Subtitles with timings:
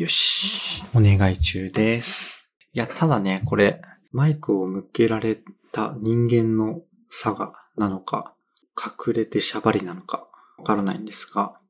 [0.00, 0.82] よし。
[0.94, 2.48] お願い中です。
[2.72, 5.38] いや、ただね、これ、マイクを向けられ
[5.72, 6.80] た人間の
[7.10, 8.34] 差がなのか、
[8.78, 10.26] 隠れてしゃばりなのか、
[10.56, 11.60] わからないんですが、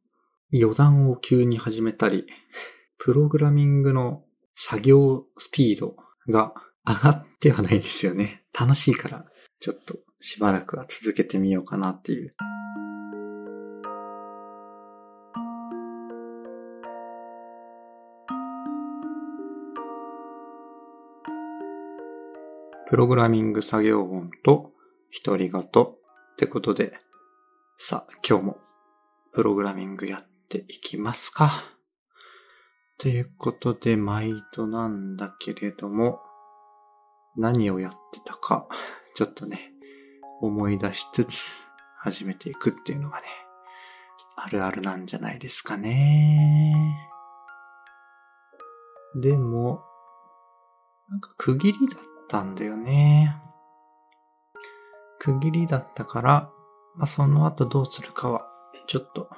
[0.55, 2.25] 余談を急に始めたり、
[2.99, 4.23] プログラミングの
[4.55, 5.97] 作業スピード
[6.29, 6.55] が
[6.87, 8.45] 上がってはないですよね。
[8.57, 9.25] 楽しいから、
[9.59, 12.37] ちょっとしばらくは続けてみようかなっていう。
[22.91, 24.73] プログラミング作業音と
[25.25, 25.65] 独り言っ
[26.37, 26.99] てことで、
[27.79, 28.57] さあ今日も
[29.33, 31.53] プログラミングやっていきますか。
[32.99, 36.19] ということで毎度なんだけれども、
[37.37, 38.67] 何をやってたか、
[39.15, 39.71] ちょっとね、
[40.41, 41.63] 思い出しつつ
[42.01, 43.29] 始めていくっていうのがね、
[44.35, 46.75] あるあるなんじゃないですかね。
[49.15, 49.85] でも、
[51.09, 53.37] なんか区切りだったんだよね。
[55.19, 56.51] 区切りだったから、
[56.95, 58.47] まあ、その後どうするかは、
[58.87, 59.29] ちょっと、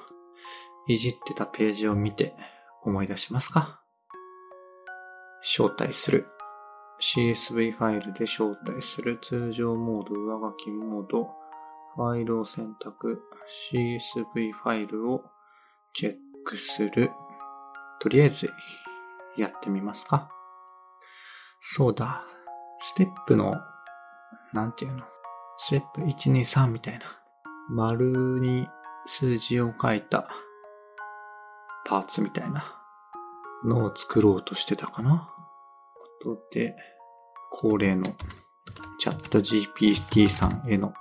[0.87, 2.35] いじってたページを見て
[2.83, 3.81] 思い出しますか。
[5.41, 6.27] 招待する。
[7.01, 9.17] CSV ファイルで招待する。
[9.21, 11.29] 通常モード、上書きモード。
[11.95, 13.21] ファイルを選択。
[13.71, 15.23] CSV ファイルを
[15.93, 17.11] チェックする。
[17.99, 18.51] とりあえず、
[19.35, 20.29] やってみますか。
[21.59, 22.23] そうだ。
[22.93, 23.55] ステップの、
[24.53, 25.03] なんていうの？
[25.57, 27.05] ステップ1、2、3みたいな。
[27.67, 28.67] 丸に
[29.07, 30.27] 数字を書いた
[31.87, 32.79] パーツみたいな
[33.65, 35.33] のを作ろうとしてたかな。
[36.21, 36.75] ことで、
[37.49, 38.03] 恒例の
[38.99, 40.93] チャット GPT さんへの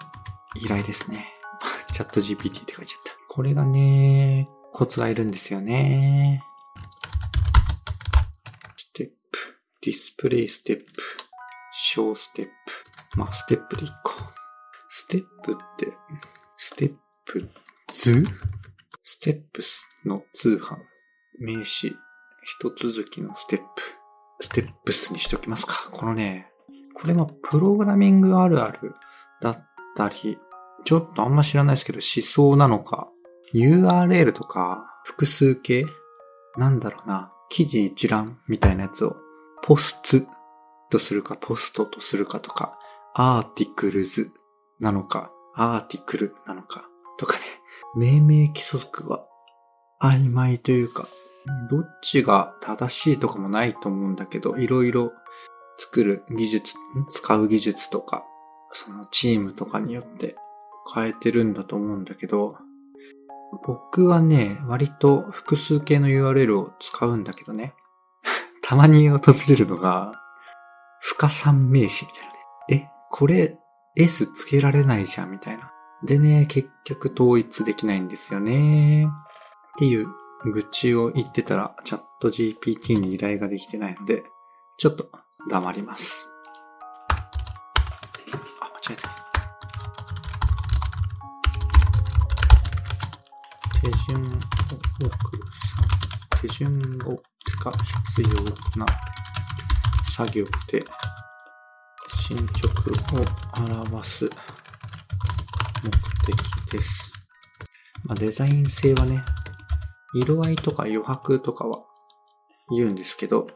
[0.57, 1.27] 依頼ですね。
[1.93, 3.13] チャット GPT って書いちゃった。
[3.29, 6.43] これがね、コツがいるんですよね。
[8.79, 9.39] ステップ、
[9.83, 10.85] ディスプレイステップ、
[11.93, 13.19] ショーステップ。
[13.19, 14.13] まあ、ステップで1個。
[14.89, 15.93] ステップって、
[16.57, 16.95] ステッ
[17.27, 17.47] プ
[17.93, 18.23] 図？
[19.05, 20.79] ステップスの通販。
[21.39, 21.95] 名詞、
[22.45, 23.67] 一続きのステップ。
[24.41, 25.91] ステップスにしておきますか。
[25.91, 26.47] このね、
[26.95, 28.95] これもプログラミングあるある
[29.43, 30.39] だったり、
[30.85, 33.11] ちょっとあんま知らないですけど思想なのか、
[33.53, 35.85] URL とか複数形？
[36.57, 39.15] なんだろうな、記事一覧みたいなやつを
[39.63, 40.27] ポスツ
[40.93, 42.79] とするかポストとするかとか、
[43.15, 44.31] アーティクルズ
[44.79, 46.85] なのか、アーティクルなのか
[47.19, 47.45] とかね、
[47.97, 49.25] 命名規則は
[50.03, 51.09] 曖昧というか、
[51.71, 55.13] どっちが正しいとかもないと思うんだけど、いろいろ
[55.79, 56.75] 作る技術、
[57.09, 58.25] 使う技術とか、
[58.73, 60.37] そのチームとかによって
[60.95, 62.57] 変えてるんだと思うんだけど、
[63.67, 67.75] 僕はね、割と複数形の URL を使うんだけどね、
[68.63, 70.22] たまに訪れるのが、
[71.05, 72.39] 不可算名詞みたいなね。
[72.71, 73.59] え、これ
[73.97, 75.73] S つけられないじゃんみたいな。
[76.05, 79.07] でね、結局統一できないんですよね。
[79.07, 79.09] っ
[79.79, 80.07] ていう
[80.45, 84.23] 愚痴を言ってたら、チャット GPT に依頼ができてないので、
[84.79, 85.11] ちょっと
[85.51, 86.29] 黙ります。
[88.61, 89.11] あ、間違えた。
[93.81, 95.43] 手順を送る。
[96.41, 96.69] 手順
[97.07, 97.23] を
[97.65, 97.73] が
[98.17, 98.87] 必要な
[100.15, 100.85] 作業で
[102.15, 102.69] 進捗
[103.19, 104.25] を表す
[105.85, 105.91] 目
[106.27, 107.13] 的です。
[108.05, 109.23] まあ、デザイン性はね、
[110.15, 111.85] 色合いとか余白とかは
[112.71, 113.47] 言うんですけど、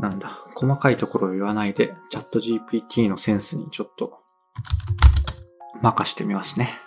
[0.00, 4.18] なんだ、細かいところを言わないで、チャット GPT のセンスにちょっと
[5.80, 6.80] 任してみますね。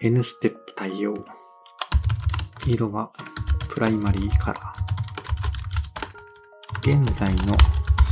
[0.00, 1.14] N ステップ対応。
[2.68, 3.10] 色は
[3.70, 4.75] プライマリーカラー。
[6.86, 7.52] 現在の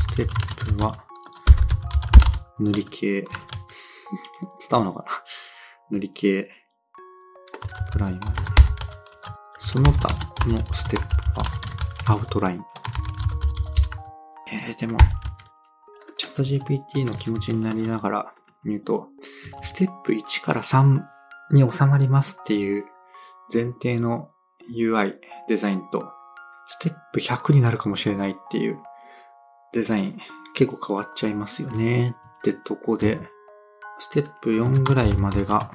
[0.08, 0.96] ステップは
[2.58, 3.22] 塗り系。
[4.68, 5.10] 伝わるのかな？
[5.96, 6.50] 塗り系。
[7.92, 8.32] プライマリー。
[9.60, 10.08] その他
[10.48, 11.06] のステップ
[11.38, 11.44] は
[12.06, 12.64] アウトライン。
[14.50, 14.98] えー、でも、
[16.16, 18.34] チャット GPT の気持ちになりながら
[18.64, 19.06] 言うと、
[19.62, 21.00] ステップ1から3
[21.52, 22.86] に収まりますっていう
[23.52, 24.32] 前提の
[24.68, 25.14] UI
[25.46, 26.10] デザインと、
[26.68, 28.78] ステップ100になるかもしれないっていう
[29.72, 30.20] デザイン
[30.54, 33.20] 結構変わっちゃいますよねってとこで、
[33.98, 35.72] ステップ4ぐらいまでが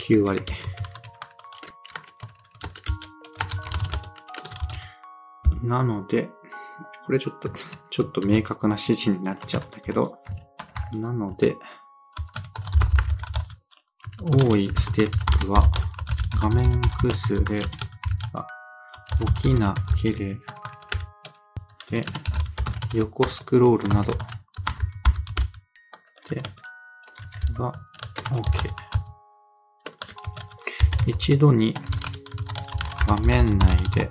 [0.00, 0.42] 9割。
[5.62, 6.30] なので、
[7.06, 7.48] これちょっと、
[7.90, 10.18] ちょっと明確な指示になっちゃったけど、
[10.94, 11.56] なので、
[14.20, 15.62] 多いステップは
[16.40, 17.60] 画面崩れ
[18.32, 18.46] が
[19.34, 20.40] 起きなければ、
[22.94, 24.12] 横スクロールなど
[26.30, 26.42] で
[27.54, 27.72] が
[28.30, 28.68] OK。
[31.06, 31.74] 一度に
[33.06, 34.10] 画面内で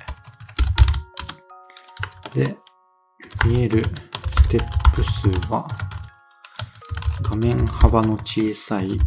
[2.33, 2.57] で
[3.45, 3.81] 見える
[4.31, 5.67] ステップ数は
[7.21, 8.97] 画面幅の小さい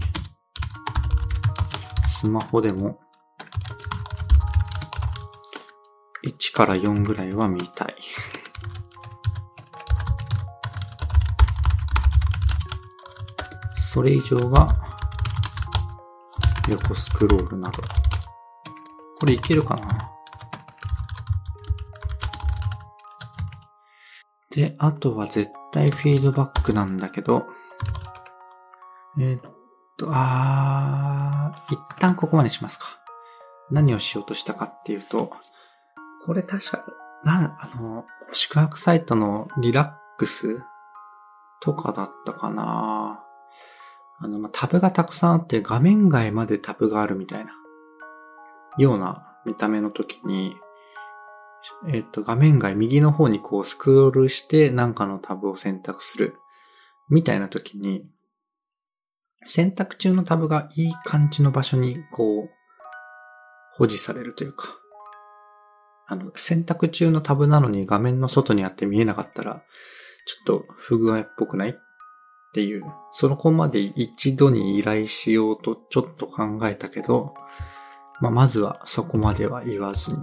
[2.08, 3.00] スマホでも
[6.60, 7.94] から4ぐらいは見たい。
[13.76, 14.68] それ以上が
[16.68, 17.82] 横スクロールなど。
[19.18, 20.10] これいけるかな？
[24.50, 27.46] で、あとは絶対フィードバックなんだけど、
[29.18, 29.52] えー、っ
[29.96, 33.00] と、あー、一旦ここまでしますか。
[33.70, 35.32] 何をしようとしたかっていうと、
[36.24, 36.84] これ確か、
[37.24, 40.62] な、あの、宿泊サイトのリラックス
[41.60, 43.24] とかだったかな。
[44.18, 47.52] あの、まタブがたくさんあって画面外までタブがあるみたいな、
[48.78, 50.56] ような見た目の時に、
[51.88, 56.36] えっ、と、画面外右の方にこうスクロールして何かのタブを選択する
[57.08, 58.06] みたいな時に、
[59.46, 62.50] 選択中のタブがいい感じの場所にこう
[63.76, 64.79] 保持されるというか、
[66.10, 69.62] あの、選択中のタブなのに画面の外にあって見えなかったら、
[70.26, 71.74] ちょっと不具合っぽくないっ
[72.52, 77.34] ていう、その子まで一度に依頼しようとちょっと考えたけど、
[78.20, 80.16] まあ、まずはそこまでは言わずに、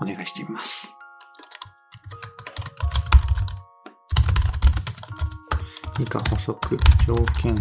[0.00, 0.94] お願いしてみます。
[5.98, 7.56] 以下補足条件を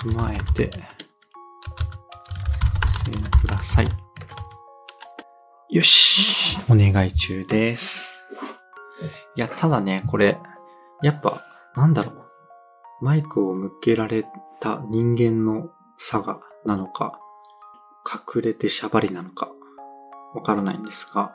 [0.00, 0.95] 踏まえて、
[3.12, 3.88] ください。
[5.68, 8.10] よしお願い中です。
[9.36, 10.38] いや、ただね、これ、
[11.02, 11.44] やっぱ、
[11.74, 13.04] なんだろう。
[13.04, 14.24] マイクを向けられ
[14.60, 17.20] た人間の差がなのか、
[18.34, 19.50] 隠れてしゃばりなのか、
[20.34, 21.34] わからないんですが、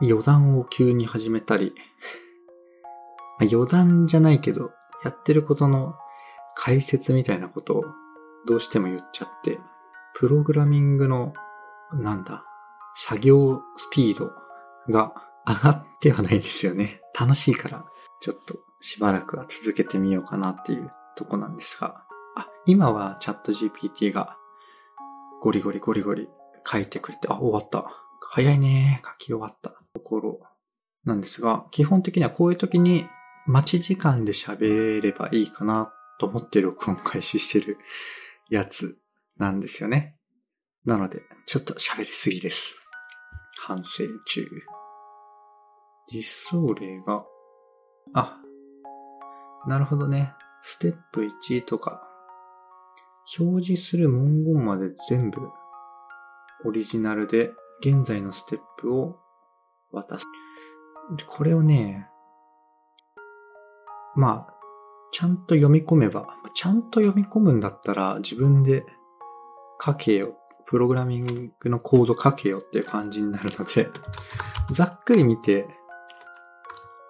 [0.00, 1.74] 余談を急に始めたり、
[3.40, 4.70] 余談じゃないけど、
[5.04, 5.94] やってることの
[6.54, 7.84] 解説みたいなことを
[8.46, 9.60] どうしても言っちゃって、
[10.14, 11.32] プログラミングの、
[11.92, 12.44] なんだ、
[12.94, 14.30] 作業スピード
[14.88, 15.12] が
[15.46, 17.00] 上がってはないですよね。
[17.18, 17.84] 楽しいから、
[18.20, 22.04] ちょっとしばらくは続けてみようかなっていうとこなんですが。
[22.36, 24.36] あ、今はチャット GPT が
[25.40, 26.28] ゴリゴリゴリゴリ
[26.64, 27.84] 書いてくれて、あ、終わった。
[28.30, 29.00] 早いね。
[29.04, 30.40] 書き終わったところ
[31.04, 33.06] なんですが、基本的にはこういう時に
[33.46, 37.78] 待ち時間で喋ればいいかなと思って録音開始してる
[38.48, 38.96] やつ
[39.38, 40.16] なんですよね。
[40.84, 42.76] なので、ちょっと喋りすぎです。
[43.66, 44.46] 反省中。
[46.12, 47.24] 実装例が、
[48.12, 48.38] あ、
[49.66, 50.34] なるほどね。
[50.62, 52.02] ステップ1とか、
[53.38, 55.40] 表示する文言まで全部
[56.66, 59.18] オリジナルで現在のステップを
[59.92, 60.26] 渡す。
[61.26, 62.08] これをね、
[64.16, 64.54] まあ、
[65.12, 68.84] ちゃんと読み込めば、ちゃんと読み込むんだったら自分で
[69.80, 70.38] 書けよ。
[70.66, 73.90] プログラミングのコード書けよっていう感じになるので、
[74.72, 75.68] ざっくり見て、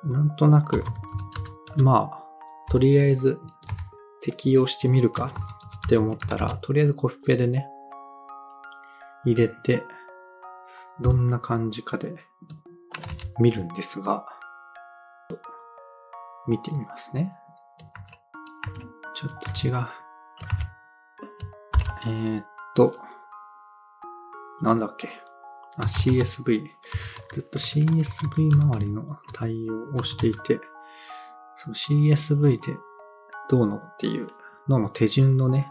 [0.02, 0.84] なんとなく、
[1.82, 3.40] まあ、とりあえず
[4.20, 5.30] 適用してみるか
[5.86, 7.66] って思ったら、とりあえずコピペでね、
[9.24, 9.84] 入れて、
[11.00, 12.16] どんな感じかで
[13.38, 14.26] 見るんですが、
[16.46, 17.34] 見てみますね。
[19.14, 19.86] ちょっと違う。
[22.06, 22.92] えー、っと、
[24.62, 25.08] なんだっけ？
[25.76, 26.64] あ、CSV。
[27.32, 30.60] ずっと CSV 周りの対応をしていて、
[31.56, 32.76] その CSV で
[33.50, 34.28] どうのっていう
[34.68, 35.68] のの手順のね、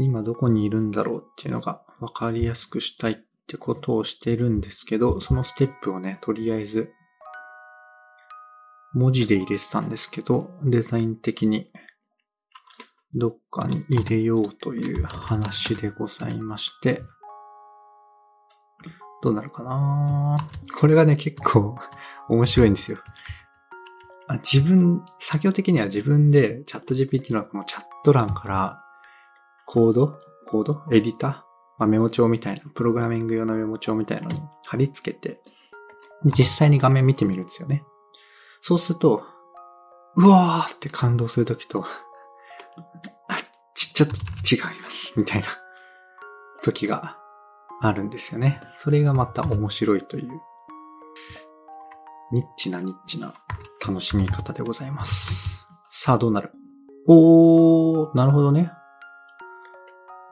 [0.00, 3.16] 今どこにいるんだろうっていうのが分かりやすくしたいっ
[3.46, 6.92] てことをしてるんですけど、そのステップをね、とりあえず
[8.94, 11.70] 文字で入れてたんですけど、デザイン的に
[13.14, 17.02] どっかに入れようという話でございまして、
[19.22, 20.36] どうなるかな？
[20.78, 21.76] これがね、結構
[22.28, 22.98] 面白いんですよ。
[24.44, 28.84] 自分、作業的には自分でチャット GPT のこのチャット欄から
[29.66, 30.20] コード？
[30.46, 30.82] コード？
[30.92, 31.30] エディター、
[31.78, 35.40] まあ、メモ帳みたいな、プログラミング用のメモ帳みたいなのに貼り付けて、
[36.24, 37.84] 実際に画面見てみるんですよね。
[38.60, 39.24] そうすると、
[40.16, 41.84] うわーって感動するときと、
[43.74, 44.14] ち、ちょっと
[44.54, 45.46] 違います、みたいな
[46.62, 47.16] 時が
[47.80, 48.60] あるんですよね。
[48.76, 50.40] それがまた面白いという、
[52.32, 53.32] ニッチなニッチな
[53.86, 55.66] 楽しみ方でございます。
[55.90, 56.52] さあ、どうなる？
[57.06, 58.72] おー、なるほどね。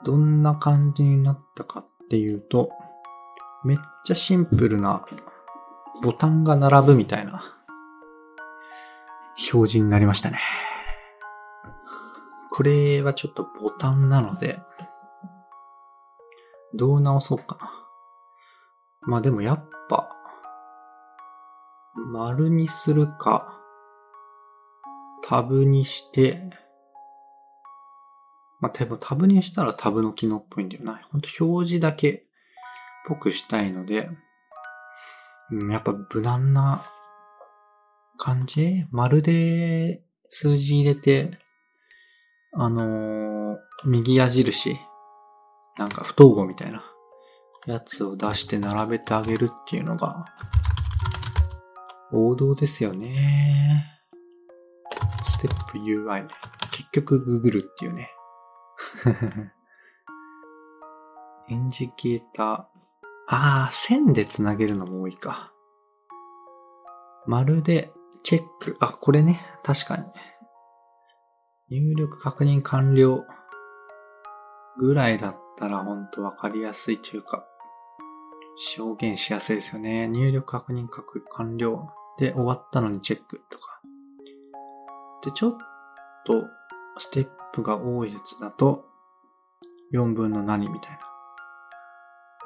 [0.05, 2.69] どんな感じになったかっていうと、
[3.65, 5.05] めっちゃシンプルな
[6.03, 7.41] ボタンが並ぶみたいな
[9.51, 10.39] 表示になりましたね。
[12.57, 14.59] これはちょっとボタンなので、
[16.73, 17.71] どう直そうかな。
[19.01, 20.09] まあでもやっぱ、
[22.11, 23.53] 丸にするか、
[25.23, 26.49] タブにして、
[28.59, 30.99] まあ、多分タブにしたらタブの機能っぽいんだよな。
[31.11, 32.21] ほんと表示だけっ
[33.07, 34.09] ぽくしたいので、
[35.51, 36.83] うん、やっぱ無難な
[38.17, 38.87] 感じ？
[38.89, 41.37] 丸で数字入れて、
[42.59, 44.75] あのー、右矢印、
[45.77, 46.83] なんか不統合みたいな
[47.67, 50.25] やつを出して並べてあげるっていうのが、
[52.11, 53.85] 王道ですよね。
[55.29, 56.27] ステップ UI。
[56.71, 58.09] 結局 Google っていうね。
[61.49, 62.45] エンジケーター。
[63.27, 65.53] ああ、線で繋げるのも多いか。
[67.27, 68.77] まるでチェック。
[68.79, 69.45] あ、これね。
[69.63, 70.05] 確かに。
[71.69, 73.25] 入力確認完了
[74.77, 77.45] ぐらいだったらほんとわかりやすいというか、
[78.57, 80.07] 証言しやすいですよね。
[80.07, 80.87] 入力確認
[81.29, 83.81] 完了で終わったのにチェックとか。
[85.23, 85.57] で、ちょっ
[86.25, 86.45] と
[86.99, 88.85] ステップが多いやつだと、
[89.93, 90.99] 4分の何みたい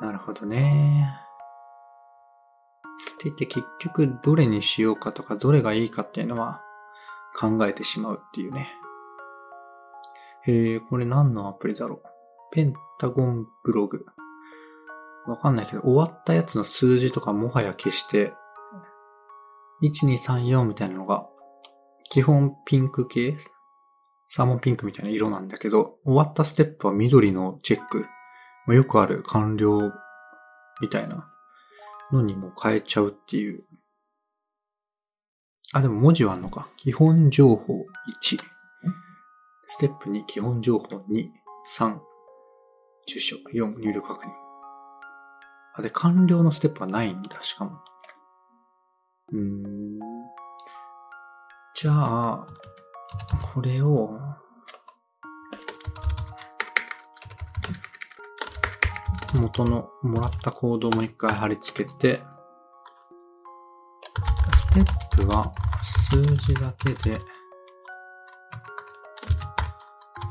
[0.01, 0.07] な。
[0.07, 1.07] なるほどね。
[3.13, 6.61] って言って結局どれにしようかとかどれがいいかっていうのは
[7.39, 8.80] 考えてしまうっていうね。
[10.47, 12.07] へえ、これ何のアプリだろう？
[12.53, 14.05] ペンタゴンブログ。
[15.27, 18.33] わかんないけど、終わったやつの数字とかもはや消して、
[19.83, 21.27] 1234みたいなのが、
[22.09, 23.37] 基本ピンク系？
[24.27, 28.05] サーモンピンクみたいな色なんだけど、終わったステップは緑のチェック。
[28.73, 29.91] よくある完了
[30.81, 31.29] みたいな
[32.11, 33.63] のにも変えちゃうっていう。
[35.73, 36.67] あ、でも文字はあんのか。
[36.77, 37.85] 基本情報
[38.23, 38.50] 1。
[39.73, 41.29] ステップ2、基本情報2、
[41.77, 41.97] 3、
[43.07, 44.29] 住所、4、入力確認。
[45.75, 47.79] あ、で、完了のステップはないんだ、しかも。
[49.31, 49.99] うーん。
[51.73, 52.47] じゃあ、
[53.53, 54.19] これを、
[59.39, 62.21] 元のもらったコードをもう一回貼り付けて、
[64.53, 65.49] ステップは
[66.09, 67.21] 数字だけで、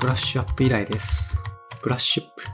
[0.01, 1.37] ブラッシュアップ依頼です。
[1.83, 2.43] ブラッシュアップ。
[2.43, 2.47] ち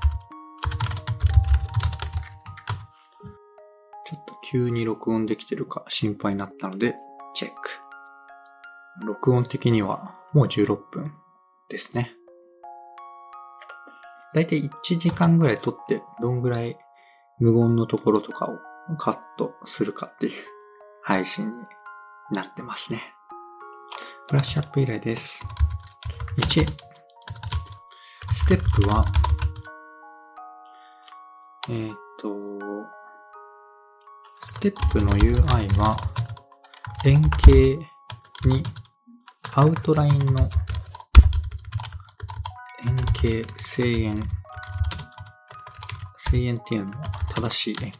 [4.15, 6.95] ょっと急に録音できてるか心配になったので、
[7.33, 7.55] チェック。
[9.05, 11.13] 録音的にはもう16分
[11.69, 12.11] ですね。
[14.33, 16.77] だいたい1時間ぐらい撮って、どんぐらい
[17.39, 20.43] 無言のところとかをカットするかっていう
[21.01, 21.65] 配信に
[22.31, 23.01] なってますね。
[24.27, 25.41] ブラッシュアップ依頼です。
[26.39, 26.86] 1、
[28.47, 29.03] ステップは、
[31.67, 32.33] えっ、と、
[34.45, 35.97] ステップの UI は、
[37.03, 37.75] 円形
[38.45, 38.63] に
[39.53, 40.49] アウトラインの
[42.85, 44.15] 円形、正円。
[46.17, 47.91] 正円っていうのは正しい円。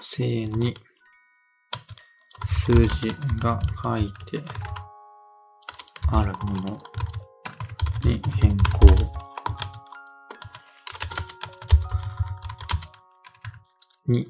[0.00, 0.72] 正円に
[2.46, 4.40] 数字が書いて
[6.12, 6.91] あるもの
[8.04, 8.62] に変更。
[14.08, 14.26] 2、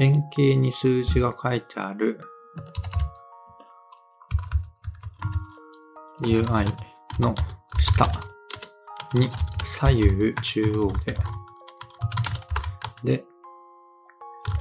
[0.00, 2.20] 円形に数字が書いてある。
[6.22, 6.64] UI
[7.18, 7.34] の
[7.80, 8.28] 下。
[9.14, 9.30] に
[9.64, 11.14] 左右中央で、
[13.04, 13.24] で、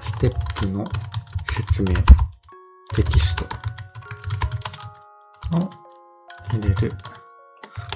[0.01, 0.85] ステップの
[1.45, 1.93] 説明、
[2.95, 3.45] テキスト。
[5.53, 5.69] を
[6.49, 6.91] 入れる。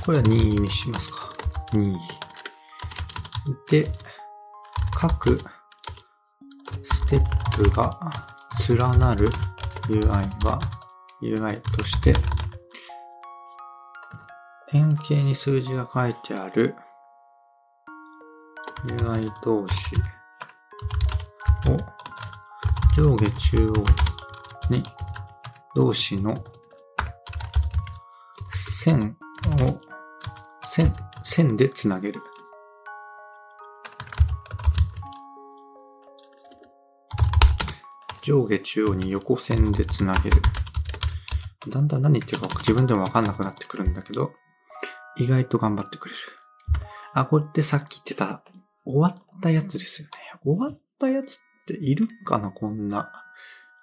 [0.06, 1.32] これは2にしますか。
[1.74, 1.96] 2。
[3.70, 3.88] で、
[4.94, 7.90] 各ステップが
[8.70, 9.28] 連なる
[9.88, 10.10] UI
[10.46, 10.60] は
[11.22, 12.14] UI として
[14.74, 16.76] 円形に数字が書いてある
[18.88, 19.96] UI 同士
[21.70, 21.78] を
[22.96, 23.86] 上下中央
[24.70, 24.84] に
[25.76, 26.44] 同士の
[28.84, 29.18] 線
[29.64, 29.91] を
[30.74, 30.94] 線、
[31.26, 32.22] 線でつなげる。
[38.22, 40.42] 上下中央に横線でつなげる。
[41.68, 44.32] だんだん何言ってるか自分でもわかんなくなってくるんだけど、
[45.18, 46.22] 意外と頑張ってくれる。
[47.16, 48.42] あ、これってさっき言ってた、
[48.86, 50.14] 終わったやつですよね。
[50.46, 51.38] 終わったやつっ
[51.68, 53.12] ているかなこんな、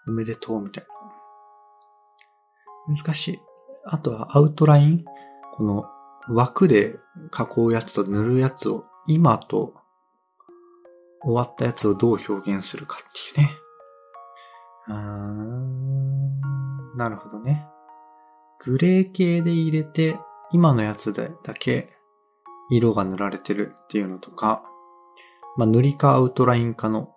[0.06, 0.86] おめでとうみたい
[2.88, 2.94] な。
[2.96, 3.40] 難しい。
[3.84, 5.04] あとはアウトライン？
[5.52, 5.84] この
[6.28, 6.98] 枠で
[7.32, 9.74] 囲うやつと塗るやつを今と
[11.22, 13.00] 終わったやつをどう表現するかっ
[13.34, 13.52] ていうね。
[14.88, 16.40] うーん、
[16.96, 17.66] なるほどね。
[18.60, 20.18] グレー系で入れて、
[20.52, 21.92] 今のやつでだけ
[22.70, 24.62] 色が塗られてるっていうのとか、
[25.56, 27.14] まあ、塗りかアウトラインかの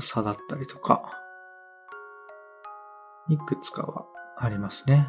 [0.00, 1.18] 差だったりとか、
[3.28, 4.06] いくつかは
[4.38, 5.08] ありますね。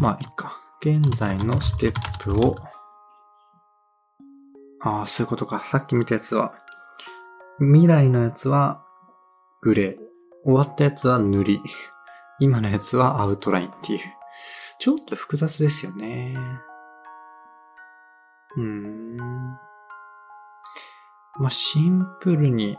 [0.00, 0.60] まあ、いいか。
[0.80, 2.56] 現在のステップを、
[4.80, 5.62] ああ、そういうことか。
[5.64, 6.54] さっき見たやつは、
[7.58, 8.84] 未来のやつは
[9.60, 9.96] グレー。
[10.44, 11.60] 終わったやつは塗り。
[12.38, 14.00] 今のやつはアウトラインっていう。
[14.78, 16.36] ちょっと複雑ですよね。
[18.56, 19.16] うーん。
[21.40, 22.78] まあ、シンプルに、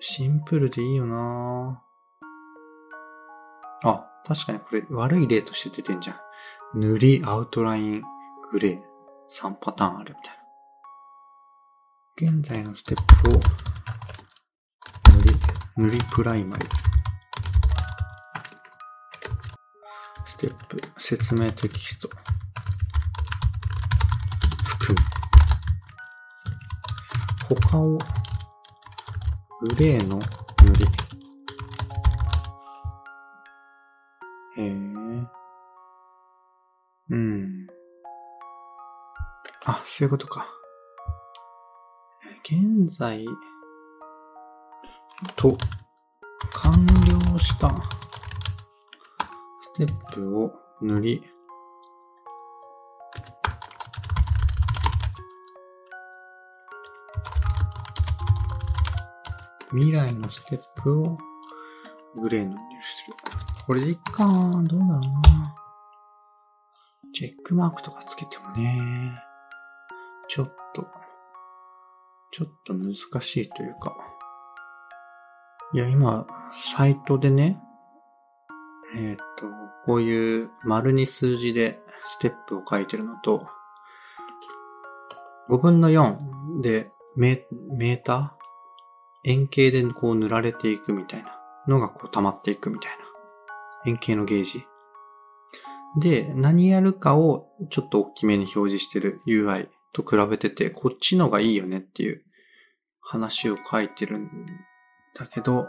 [0.00, 1.82] シンプルでいいよな
[3.84, 6.80] あ、確かにこれ悪い例として出てんじゃん。
[6.80, 8.02] 塗り、アウトライン、
[8.52, 8.90] グレー。
[9.30, 10.34] 3パターンあるみたい
[12.26, 12.38] な。
[12.40, 13.38] 現在のステップを塗
[15.24, 15.32] り、
[15.76, 16.66] 塗りプライマリ。
[20.26, 22.10] ステップ、説明テキスト。
[24.64, 25.06] 含む。
[27.56, 27.98] 他を、
[29.60, 31.09] グレーの塗り。
[39.66, 40.46] あ、そういうことか。
[42.44, 43.26] 現在
[45.36, 45.56] と
[46.52, 47.70] 完了した
[49.62, 51.22] ステップを塗り、
[59.72, 61.18] 未来のステップを
[62.16, 63.14] グレーのにする。
[63.66, 65.54] これでいいかどうだろうな。
[67.14, 69.22] チェックマークとかつけてもね、
[70.32, 70.86] ちょっと
[72.30, 73.96] ちょっと難しいというか。
[75.74, 77.58] いや、今、サイトでね、
[78.94, 79.24] えっ、ー、と、
[79.86, 83.48] こういう丸に数字でステップを書いてるのと、
[85.48, 87.44] 5分の4でメ
[87.76, 89.30] メーター？
[89.30, 92.96] 円形でこう塗られていくみたいなのがこう溜まっていくみたいな。
[93.86, 94.64] 円形のゲージ。
[95.98, 102.22] で、何やるかをちょっと大きめに表示してる UI と比べてて、こっちのがいいよねっていう
[103.00, 104.28] 話を書いてるん
[105.16, 105.66] だけど、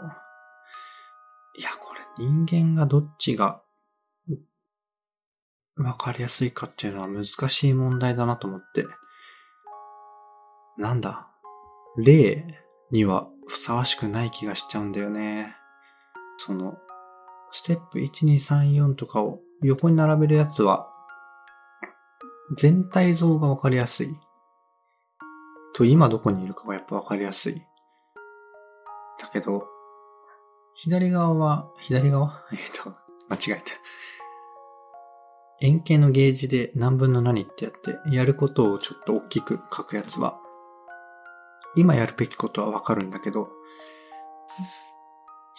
[1.58, 3.62] いや、これ人間がどっちが
[5.76, 8.86] わかりやすいかっていうのは難しい問題だなと思って。
[10.78, 11.28] なんだ
[11.98, 12.46] 例
[12.90, 15.54] にはふさわしくない気がしちゃうんだよね。
[16.38, 16.74] その、
[17.50, 20.88] ステップ1、2、3、4とかを横に並べるやつは
[22.56, 24.16] 全体像がわかりやすい。
[25.74, 27.62] と、今どこにいるかがやっぱわかりやすい。
[29.20, 29.66] だけど、
[30.74, 32.42] 左側は、左側？
[32.52, 32.90] えっ、と、
[33.28, 33.72] 間違えた。
[35.60, 40.38] 円形のゲージで何分の何ってやって、やることをちょっと大きく書くやつは、
[41.76, 43.48] 今やるべきことはわかるんだけど、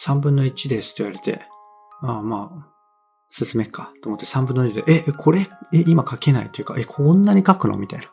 [0.04, 1.48] 3分の1ですって言われて、
[2.02, 2.73] ああまあ、
[3.36, 7.78] 進めっかと思って3分の2で、え、これ、え、今書けないというか、え、こんなに書くの？
[7.78, 8.06] みたいな。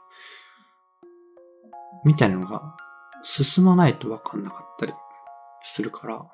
[2.06, 2.74] みたいなのが
[3.22, 4.94] 進まないとわかんなかったり
[5.62, 6.24] するから、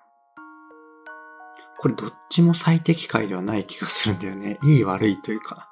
[1.78, 4.60] これどっちも最適解ではない気がするんだよね。
[4.62, 5.68] いい悪いというか、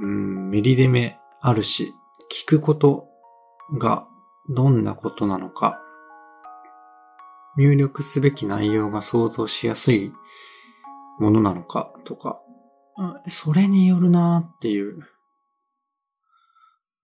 [0.00, 1.94] うん、メリデメあるし、
[2.32, 3.06] 聞くこと
[3.78, 4.08] が
[4.48, 5.80] どんなことなのか、
[7.56, 10.12] 入力すべき内容が想像しやすい
[11.18, 12.40] ものなのかとか、
[13.30, 15.06] それによるなっていう。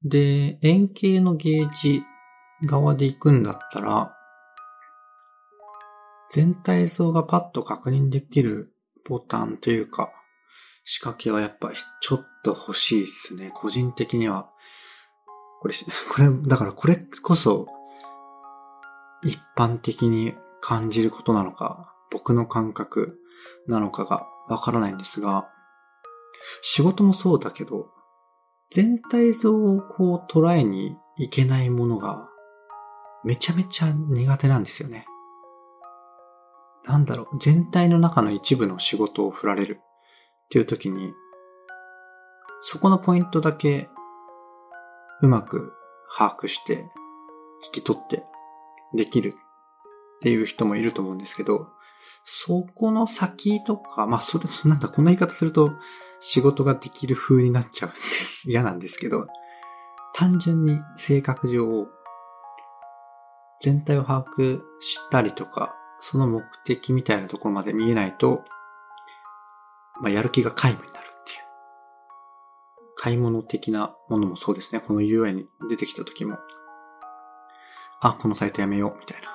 [0.03, 2.03] で、円形のゲージ
[2.67, 4.15] 側で行くんだったら、
[6.31, 8.73] 全体像がパッと確認できる
[9.09, 10.11] ボタンというか、
[10.85, 13.51] 仕掛けはやっぱちょっと欲しいですね。
[13.55, 14.51] 個人的には。
[15.61, 15.75] これ、
[16.13, 17.67] これ、だからこれこそ、
[19.23, 23.19] 一般的に感じることなのか、僕の感覚
[23.67, 25.49] なのかがわからないんですが、
[26.63, 27.89] 仕事もそうだけど、
[28.71, 32.29] 全体像をこう捉えにいけないものが、
[33.25, 35.07] めちゃめちゃ苦手なんですよね。
[36.85, 41.13] なんだろう、全体の中の一部の仕事を振られるっていう時に、
[42.63, 43.89] そこのポイントだけ
[45.23, 45.73] うまく
[46.17, 46.91] 把握して
[47.71, 48.25] 聞き取って
[48.95, 51.69] できるっていう人もいると思うんですけど、
[52.25, 55.73] そこの先とか、まあそれ、 なんだ、こんな言い方すると
[56.21, 58.49] 仕事ができる風になっちゃうんです。
[58.49, 59.27] 嫌なんですけど、
[60.15, 61.89] 単純に性格上、
[63.63, 68.45] 全体を把握したりとか、その目的みたいなところまで見えないと、
[70.01, 71.39] まあ、やる気が皆無になるっていう。
[72.97, 74.81] 買い物的なものもそうですね。
[74.81, 76.39] この UI に出てきた時も、
[78.01, 79.35] あ、このサイトやめよう、みたいな。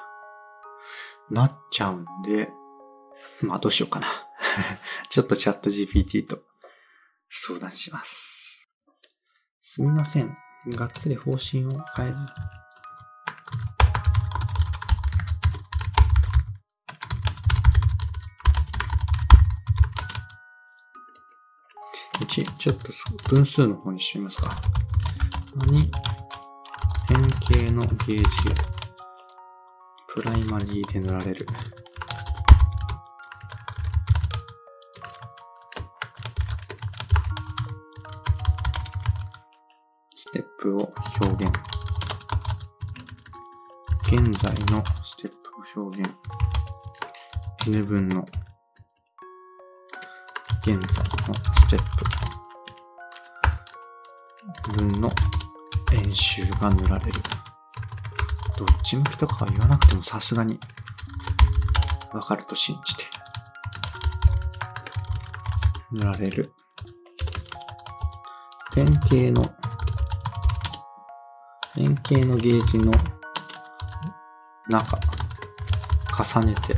[1.32, 2.52] なっちゃうんで、
[3.42, 4.08] まあどうしようかな。
[5.10, 6.44] ちょっとチャット GPT と
[7.30, 8.68] 相談します。
[9.60, 10.36] すみません。
[10.68, 12.16] がっつり方針を変える。
[22.20, 22.92] 1、ちょっと
[23.36, 24.50] 分数の方にしてみますか。
[25.56, 25.90] 2、円
[27.40, 28.26] 形のゲージ、
[30.08, 31.48] プライマリーで塗られる。
[40.30, 41.52] ステップを表現。
[44.06, 46.12] 現在のステップを表現。
[47.66, 48.24] n 分の
[50.62, 51.82] 現在のステッ
[54.68, 55.10] プ分の
[55.94, 57.12] 演習が塗られる。
[58.56, 60.60] どっち向きとかは言わなくてもさすがに
[62.14, 63.06] わかると信じて
[65.92, 66.54] 塗られる。
[68.78, 69.44] 円形の
[71.80, 72.92] 円形のゲージの
[74.68, 74.98] 中
[76.42, 76.76] 重ねて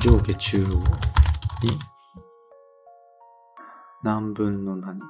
[0.00, 1.78] 上下中央に
[4.02, 5.00] 何分の何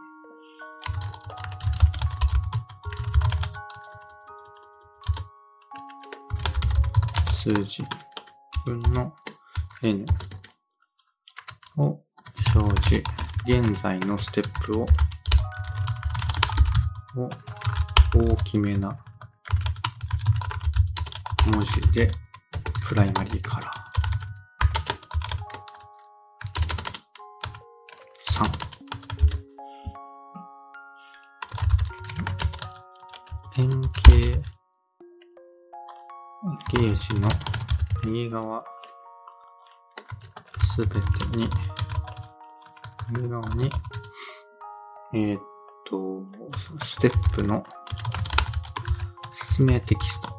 [7.36, 7.82] 数字
[8.64, 9.12] 分の
[9.82, 10.06] n
[11.76, 12.00] を
[12.54, 13.22] 表示。
[13.44, 14.86] 現在のステップを
[17.16, 17.28] を
[18.14, 18.94] 大きめな
[21.46, 22.10] 文字で
[22.86, 23.72] プライマリーカラー。
[33.56, 33.62] 3。
[33.62, 34.42] 円形
[36.72, 37.28] ゲージの
[38.04, 38.62] 右側。
[40.74, 41.00] すべて
[41.36, 41.48] に、
[43.16, 43.70] 右側に、
[45.14, 45.42] えー、っ
[45.86, 46.22] と、
[46.84, 47.62] ステップの
[49.52, 50.32] 説明テキストを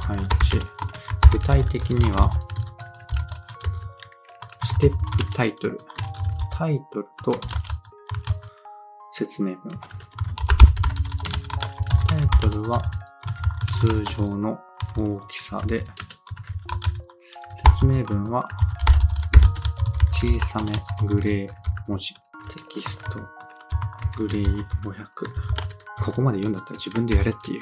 [0.00, 0.26] 配置。
[1.30, 2.32] 具体的には、
[4.64, 4.98] ステップ
[5.36, 5.78] タイトル。
[6.50, 7.38] タイトルと
[9.12, 9.78] 説明文。
[12.08, 12.80] タイトルは
[13.82, 14.58] 通常の
[14.96, 15.84] 大きさで、
[17.74, 18.42] 説明文は
[20.14, 20.72] 小さめ
[21.06, 21.48] グレー
[21.86, 22.20] 文字、テ
[22.70, 23.37] キスト、
[24.18, 25.06] グレー500。
[26.04, 27.58] ここまで言うんだったら自分でやれってい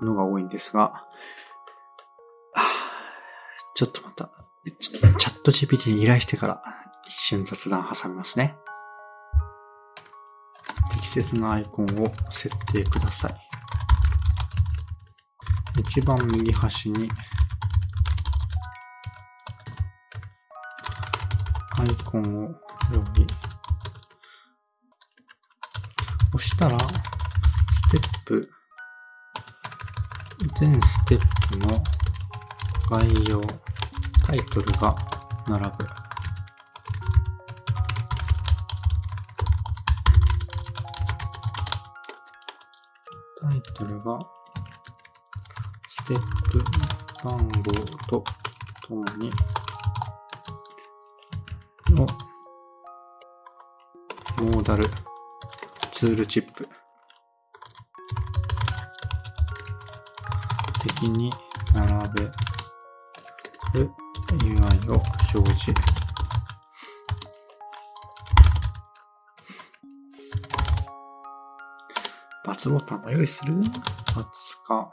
[0.00, 1.06] うのが多いんですが、
[3.74, 4.30] ちょっとまた、
[4.78, 6.62] チャット GPT に依頼してから
[7.06, 8.56] 一瞬雑談挟みますね。
[10.92, 13.34] 適切なアイコンを設定ください。
[15.80, 17.10] 一番右端に
[21.78, 22.48] アイコンを
[22.92, 23.51] 用意。
[26.34, 28.50] 押したら、ステップ、
[30.58, 31.82] 全ステップの
[32.90, 33.40] 概要、
[34.26, 34.94] タイトルが
[35.46, 36.02] 並ぶ。
[43.82, 44.16] それが、
[45.90, 46.20] ステッ
[46.52, 46.64] プ
[47.24, 47.72] 番号
[48.06, 48.24] と
[48.86, 49.32] ともに、
[51.90, 52.06] の、
[54.38, 54.84] モーダル
[56.02, 56.68] ツールチップ
[60.82, 61.30] 的に
[61.72, 62.22] 並べ
[63.78, 63.90] る
[64.32, 65.00] UI を
[65.32, 65.72] 表示。
[72.46, 73.70] ×ボタンも用意する×
[74.66, 74.91] か。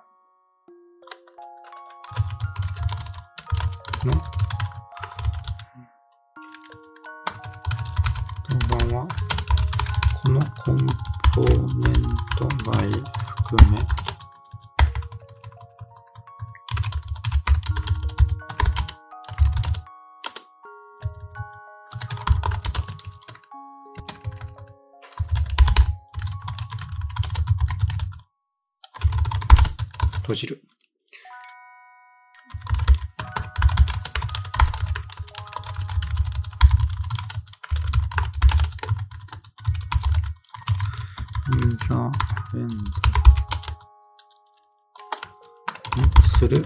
[10.30, 10.78] このコン
[11.34, 11.48] ポー
[11.80, 11.94] ネン
[12.38, 12.88] ト外
[13.48, 13.80] 含め、
[30.22, 30.62] 閉じる。
[42.60, 42.76] ーフ
[45.98, 46.66] レンドにする？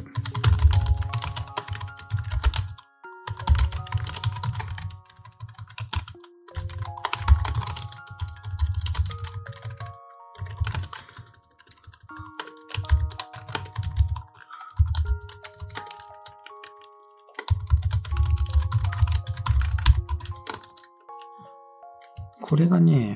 [22.41, 23.12] これがね、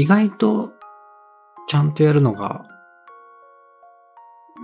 [0.00, 0.74] 意外と
[1.66, 2.64] ちゃんとやるのが、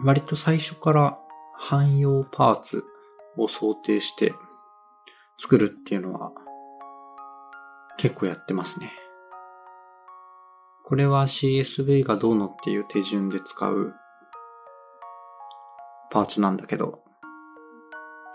[0.04, 1.18] 割と最初から
[1.58, 2.84] 汎用パーツ
[3.36, 4.32] を想定して
[5.36, 6.30] 作るっていうのは
[7.98, 8.92] 結構やってますね。
[10.84, 13.92] これは CSV がどうのっていう手順で使う
[16.12, 17.00] パーツなんだけど、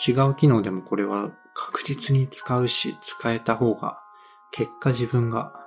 [0.06, 4.00] 違う機能でもこれは確実に使うし、使えた方が
[4.52, 5.59] 結果自分が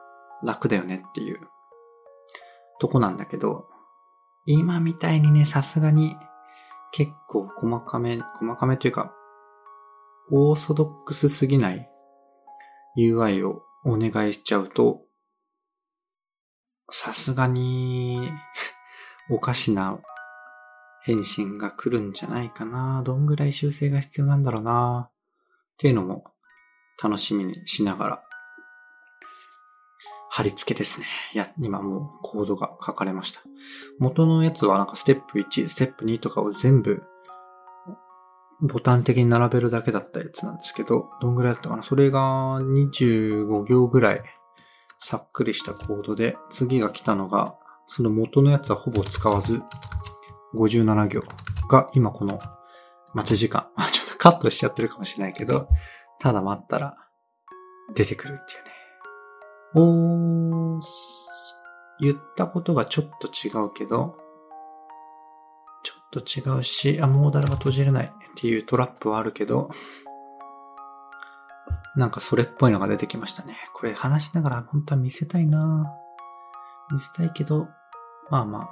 [0.42, 1.40] 楽だよねっていう
[2.80, 3.66] とこなんだけど、
[4.46, 6.16] 今みたいにね、さすがに
[6.92, 9.12] 結構細かめ、細かめというか、
[10.30, 11.88] オーソドックスすぎない
[12.98, 15.02] UI をお願いしちゃうと、
[16.90, 18.30] さすがに
[19.30, 19.98] おかしな
[21.04, 23.02] 返信が来るんじゃないかな。
[23.04, 25.10] どんぐらい修正が必要なんだろうな。
[25.10, 25.12] っ
[25.78, 26.24] ていうのも
[27.02, 28.22] 楽しみにしながら
[30.34, 31.06] 貼り付けですね。
[31.34, 33.42] いや、今もうコードが書かれました。
[33.98, 37.02] 元のやつはなんかステップ1、ステップ2とかを全部
[38.62, 42.20] ボタン的に並べるだけだったやつなんですけど、どんぐらいだったかなそれが
[42.62, 44.22] 25行ぐらい
[44.98, 47.54] さっくりしたコードで、次が来たのが、
[47.88, 49.60] その元のやつはほぼ使わず、
[50.54, 51.22] 57行
[51.68, 52.40] が今この
[53.12, 53.66] 待ち時間。
[53.92, 55.68] ちょっとカットしちゃってるかもしれないけど、
[56.20, 56.96] ただ待ったら
[57.94, 58.71] 出てくるっていうね。
[59.74, 60.80] おー、
[62.00, 64.16] 言ったことがちょっと違うけど、
[65.82, 69.70] ちょっと違うし、あ、モーダルが閉じれないっていうトラップはあるけど、
[71.96, 73.56] なんかそれっぽいのが出てきましたね。
[73.74, 75.92] これ話しながら本当は見せたいな
[76.90, 77.68] 見せたいけど、
[78.30, 78.68] まあまあ。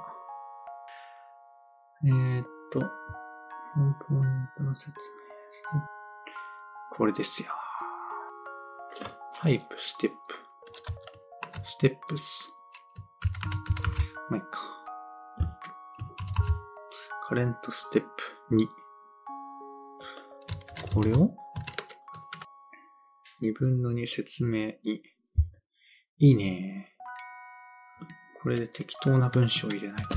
[2.03, 5.67] えー、っと、ポーネントの説明して。
[6.91, 7.49] これですよ。
[9.39, 10.50] タイプ、ステップ。
[11.63, 12.51] ステップス。
[14.29, 14.47] まあ、いいか。
[17.27, 18.07] カレントステップ
[18.55, 18.67] 2。
[20.93, 21.35] これを
[23.41, 25.01] ？2分の2説明に。
[26.17, 26.95] いいね。
[28.41, 30.09] これで適当な文章を入れないと。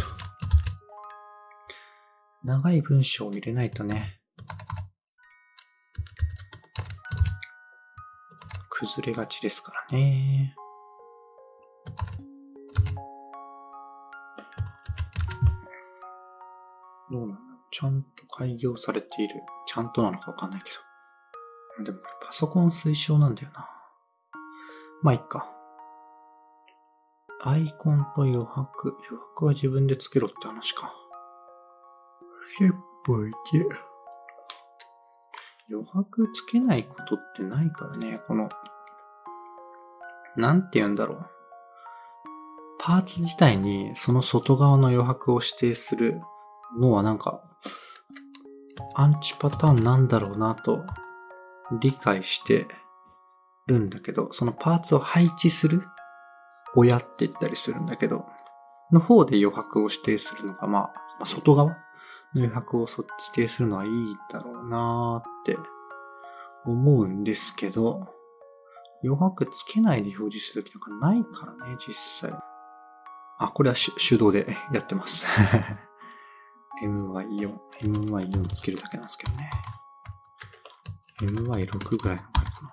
[2.43, 4.21] 長い文章を入れないとね。
[8.71, 10.57] 崩れがちですからね。
[17.77, 19.35] ちゃんと開業されている。
[19.67, 20.71] ちゃんとなのかわかんないけ
[21.81, 21.85] ど。
[21.85, 23.69] でもパソコン推奨なんだよな。
[25.03, 25.51] まあ、いっか。
[27.43, 28.97] アイコンと余白。
[29.11, 30.95] 余白は自分でつけろって話か。
[32.55, 32.73] ステッ
[33.05, 33.65] プ1。
[35.73, 38.21] 余白つけないことってないからね。
[38.29, 38.51] この、
[40.37, 41.27] なんて言うんだろう。
[42.79, 46.21] パーツ自体にその外側の余白を指定する
[46.79, 47.43] のはなんか、
[48.95, 50.85] アンチパターンなんだろうなと
[51.81, 52.67] 理解して
[53.67, 55.83] るんだけど、そのパーツを配置する
[56.77, 58.25] 親って言ったりするんだけど、
[58.93, 61.77] の方で余白を指定するのが、まあ、外側の
[62.35, 65.57] 余白を指定するのはいいだろうなーって
[66.67, 68.09] 思うんですけど、
[69.03, 72.33] 余白つけないで表示するときなんかないからね、実際。
[73.39, 75.27] あ、これは手動でやってます。
[76.83, 79.51] MY4、MY4 つけるだけなんですけどね。
[81.21, 82.71] MY6 ぐらいの感じかな。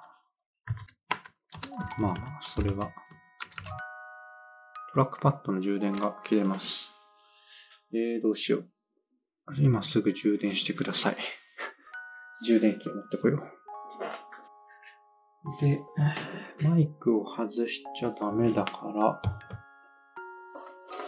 [2.00, 2.92] まあまあ、それは。
[4.94, 6.92] トラックパッドの充電が切れます。
[7.94, 8.68] えー、どうしよう。
[9.58, 11.18] 今すぐ充電してください。
[12.46, 13.62] 充電器を持ってこよう。
[15.60, 15.82] で、
[16.62, 19.22] マイクを外しちゃダメだから、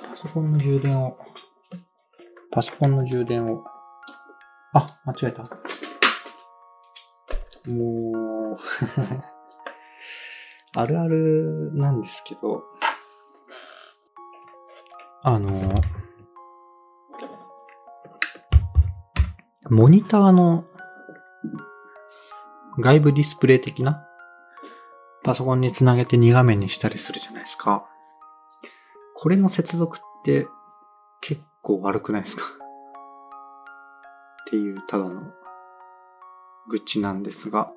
[0.10, 1.18] パソコンの充電を、
[2.54, 3.64] パソコンの充電を、
[4.74, 5.42] あ、間違えた。
[7.68, 8.58] もう、
[10.80, 12.64] あるあるなんですけど、
[15.24, 15.82] あの、
[19.72, 20.66] モニターの
[22.80, 24.08] 外部ディスプレイ的な
[25.24, 27.90] パソコンにつなげて2画面にしたりするじゃないですか。
[29.16, 30.48] これの接続って
[31.20, 32.44] 結構悪くないですか？
[32.44, 32.48] っ
[34.52, 35.24] ていうただの
[36.70, 37.72] 愚痴なんですが。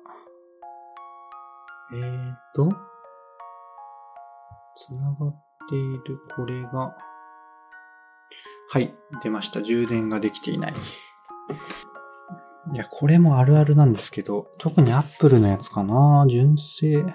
[1.93, 2.69] えーと、
[4.75, 6.93] つながっているこれが、
[8.69, 9.61] はい、出ました。
[9.61, 10.73] 充電ができていない。
[12.73, 17.05] いや、これもあるあるなんですけど、特に Apple のやつかな純正。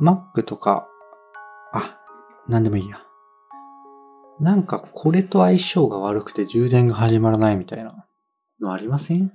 [0.00, 0.86] Mac とか、
[1.72, 1.98] あ、
[2.46, 3.00] なんでもいいや。
[4.42, 8.04] なんかこれと相性が悪くて充電が始まらないみたいな。
[8.60, 9.30] のありません？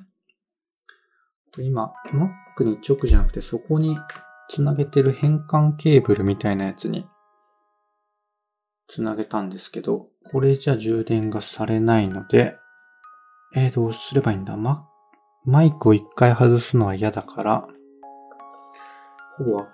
[1.57, 3.97] 今、Mac に直じゃなくてそこに
[4.49, 7.07] つなげてる変換ケーブルみたいなやつに
[8.89, 12.57] つなげたんですけど、これじゃ充電がされないので、
[13.55, 14.57] えー、どうすればいいんだ？
[14.57, 14.89] マ
[15.45, 17.65] マイクを一回外すのは嫌だから、
[19.37, 19.65] ほぼ、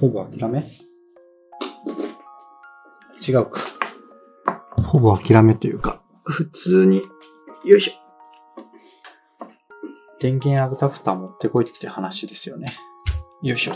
[0.00, 0.64] ほぼ諦め？
[3.26, 3.60] 違うか。
[4.82, 7.02] ほぼ諦めというか、普通に、
[7.64, 7.92] よいしょ。
[10.20, 12.66] 電源アダプター持ってこいってきて話ですよね。
[13.42, 13.72] よいしょ。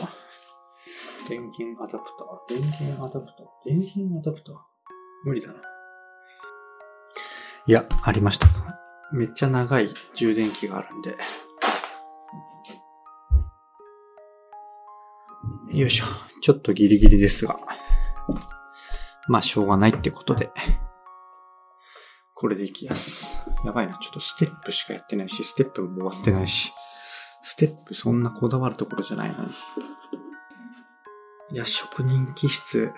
[1.28, 4.54] 電源アダプター、電源アダプター、電源アダプター。
[5.24, 5.54] 無理だな。
[7.66, 8.46] いや、ありました。
[9.12, 11.16] めっちゃ長い充電器があるんで。
[15.72, 16.04] よいしょ。
[16.40, 17.58] ちょっとギリギリですが。
[19.28, 20.50] まあ、しょうがないってことで。
[22.34, 23.42] これでいきます。
[23.64, 23.94] やばいな。
[23.94, 26.72] ちょっとステップしかやってないし、ステップも終わってないし。
[27.42, 29.50] ステップそんなこだわるところじゃないのに。
[31.52, 32.92] いや、職人気質。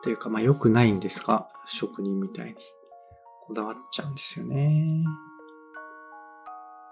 [0.00, 2.56] っていうか、まあ良くないんですが、職人みたいに。
[3.46, 5.04] こだわっちゃうんですよね。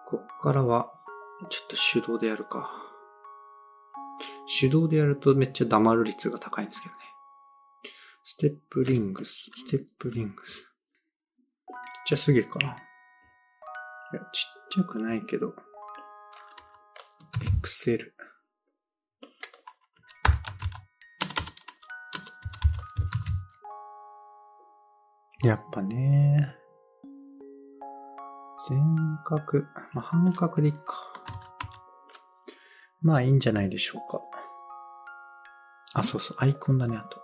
[0.07, 0.93] こっからは、
[1.49, 2.71] ちょっと手動でやるか。
[4.61, 7.01] 手動でやるとめっちゃ黙る率が高いんですけどね。
[8.27, 10.55] ステップリングス、ステップリングス。
[10.55, 10.65] ちっ
[12.07, 12.69] ちゃすぎるかな。
[12.69, 15.55] いや、ちっちゃくないけど。
[17.63, 18.13] XL。
[25.43, 26.57] やっぱね。
[28.71, 28.79] 全
[29.27, 29.67] 角。
[29.93, 31.13] まあ、半角でいっか。
[33.03, 34.23] まあいいんじゃないでしょうか。
[35.93, 37.24] あ、そうそう、アイコンだね、あと。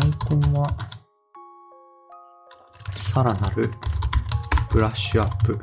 [0.00, 0.76] イコンは、
[2.92, 3.68] さらなる
[4.70, 5.58] ブラッシュアップ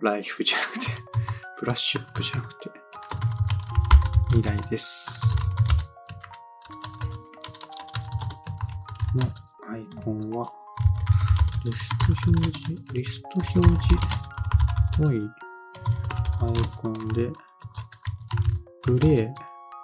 [0.00, 0.86] ライフじゃなくて、
[1.60, 2.70] ブラッシュアップじゃなくて、
[4.30, 5.06] 未来です。
[9.14, 9.26] の
[9.70, 10.50] アイコンは、
[11.66, 14.08] リスト表示、リスト表示っ
[14.96, 15.30] ぽい
[16.40, 17.30] アイコンで、
[18.86, 19.34] グレー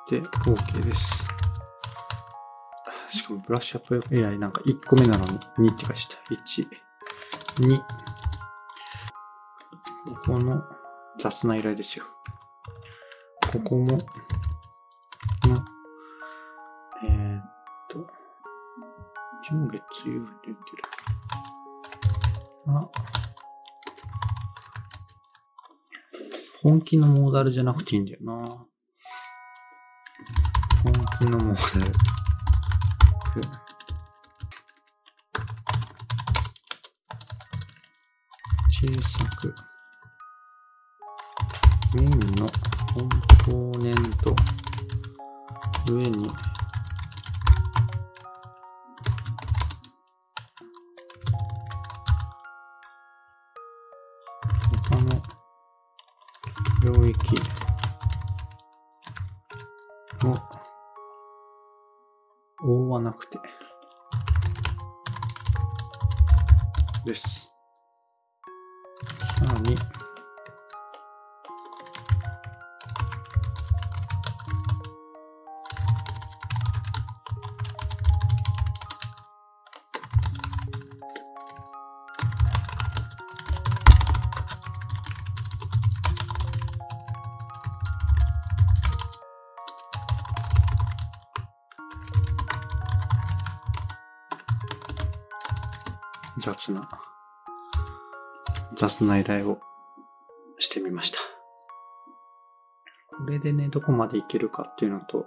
[0.09, 1.30] で OK です。
[3.31, 6.17] しかもブラッシュアップ AI なんか1個目なのに2って書いてた。
[6.35, 6.67] 1、
[7.69, 7.79] 2。
[7.79, 7.85] こ
[10.27, 10.63] この
[11.21, 12.07] 雑な依頼ですよ。
[13.53, 14.05] ここも、こ
[15.49, 15.65] の、
[17.05, 17.43] えー、っ
[17.89, 17.99] と、
[19.49, 20.83] 上下強い出てる。
[22.69, 22.89] あ、
[26.63, 28.67] 本気のモーダルじゃなくていいんだよな。
[30.85, 32.20] 本気のモーダル。
[33.31, 33.43] 小
[39.03, 39.55] さく。
[41.95, 42.19] メインの
[42.93, 43.09] コン
[43.45, 44.35] ポーネント
[45.87, 46.29] 上に
[54.89, 55.23] 他の
[56.83, 57.60] 領域
[63.11, 63.39] なくて
[67.05, 67.53] です。
[69.37, 69.75] さらに、
[99.23, 99.59] 雑な依頼を
[100.59, 101.19] してみました。
[103.09, 105.27] これでね、どこまでいけるかっていうのと、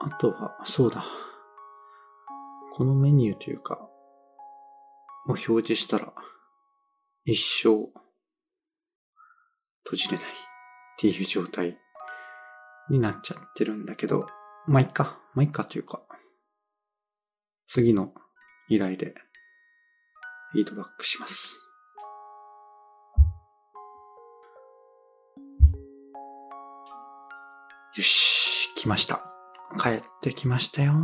[0.00, 1.04] あとは、そうだ。
[2.72, 3.78] このメニューというか、
[5.26, 6.12] を表示したら、
[7.24, 7.90] 一生、
[9.84, 10.30] 閉じれないっ
[10.98, 11.78] ていう状態
[12.90, 14.26] になっちゃってるんだけど、
[14.66, 16.02] まあ、いっか、まあ、いっかというか、
[17.66, 18.12] 次の
[18.68, 19.14] 依頼で、
[20.52, 21.63] フィードバックします。
[27.96, 29.22] よし、来ました。
[29.78, 30.94] 帰ってきましたよ。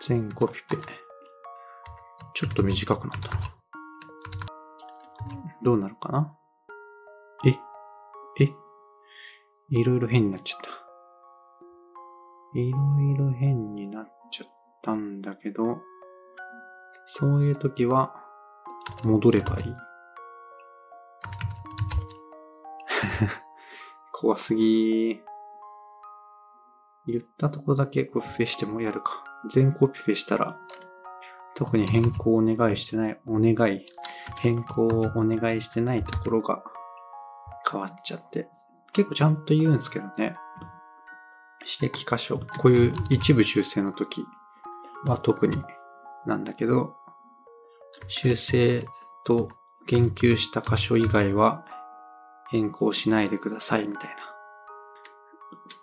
[0.00, 0.78] 全コピペ。
[2.32, 3.40] ちょっと短くなったな。
[5.62, 6.34] どうなるかな？
[7.44, 7.50] え？
[8.42, 8.54] え？
[9.68, 10.70] いろいろ変になっちゃった。
[12.58, 12.78] いろ
[13.14, 14.48] いろ変になっちゃっ
[14.82, 15.76] たんだけど、
[17.06, 18.14] そういう時は、
[19.04, 19.64] 戻ればいい。
[24.26, 25.20] 怖すぎ
[27.06, 29.22] 言ったとこだけコピペしてもやるか。
[29.52, 30.58] 全コピペしたら、
[31.54, 33.86] 特に変更お願いしてない、お願い、
[34.42, 36.64] 変更をお願いしてないところが
[37.70, 38.48] 変わっちゃって。
[38.92, 40.36] 結構ちゃんと言うんですけどね。
[41.80, 42.40] 指摘箇所。
[42.58, 44.24] こういう一部修正の時
[45.04, 45.56] は特に
[46.26, 46.96] なんだけど、
[48.08, 48.84] 修正
[49.24, 49.50] と
[49.86, 51.64] 言及した箇所以外は
[52.50, 54.16] 変更しないでくださいみたいな。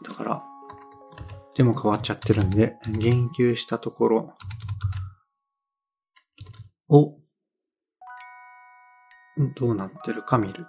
[0.10, 0.44] だから、
[1.56, 4.34] でも変わっちゃってるんで、言及したところ
[6.90, 7.20] を、
[9.56, 10.68] どうなってるか見るっていう。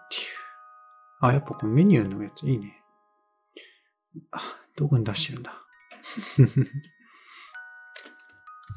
[1.20, 2.82] あ、やっぱこのメニューのやついいね。
[4.30, 4.40] あ、
[4.76, 5.53] どこに出してるんだ？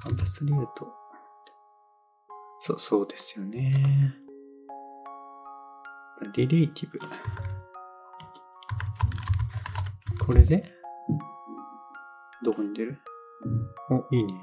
[0.05, 0.93] アブスリュート。
[2.59, 4.13] そう、そうですよね。
[6.33, 6.99] リレーティブ。
[10.25, 10.71] これで、
[12.43, 12.99] どこに出る？
[13.89, 14.33] お、いいね。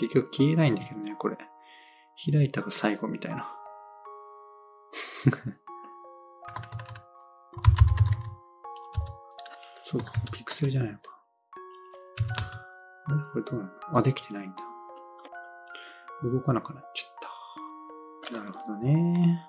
[0.00, 1.38] 結局消えないんだけどね、これ。
[2.30, 3.52] 開いたが最後みたいな。
[9.84, 11.16] そうか、ピクセルじゃないのか。
[13.06, 13.18] あれ？
[13.32, 13.98] これどうなの？
[13.98, 14.56] あ、できてないんだ。
[16.24, 18.38] 動かなくなっちゃった。
[18.38, 19.46] なるほどね。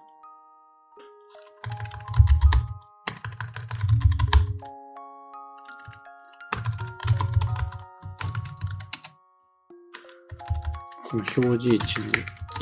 [11.17, 12.11] この表示位置の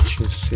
[0.05, 0.55] 修正。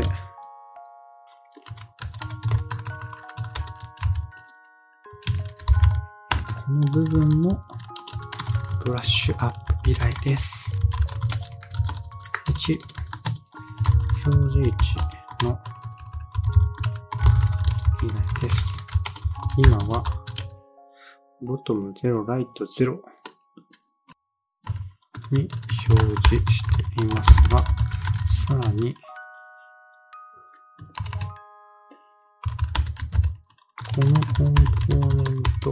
[6.40, 7.62] この部分の
[8.86, 10.72] ブラッシュアップ依頼です。
[12.48, 12.78] 1、
[14.28, 14.96] 表示位置
[15.44, 15.60] の
[18.02, 18.78] 依頼です。
[19.58, 20.04] 今は、
[21.42, 23.02] ボトム0、ライト0
[25.32, 25.50] に
[25.90, 27.89] 表示していますが、
[28.50, 28.96] さらに、
[33.96, 35.72] このコンポーネント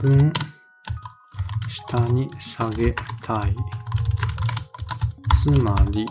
[0.00, 0.32] 分
[1.68, 2.92] 下に下げ
[3.22, 3.54] たい。
[5.44, 6.04] つまり、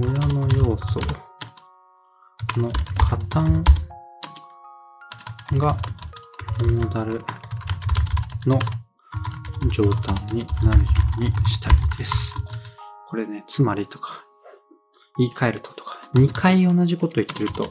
[0.00, 1.00] 親の要素
[2.60, 2.70] の
[3.10, 3.64] 加担
[5.54, 5.76] が
[6.60, 7.20] モーダル
[8.46, 8.56] の
[9.72, 10.86] 状態になるよ
[11.18, 12.41] うにしたいです。
[13.12, 14.24] これね、つまりとか、
[15.18, 17.70] 言い換えるととか、2回同じこと言ってると、